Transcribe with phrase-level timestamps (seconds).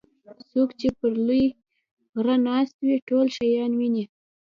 [0.51, 1.45] څوک چې پر لوی
[2.17, 4.03] غره ناست وي ټول شیان ویني.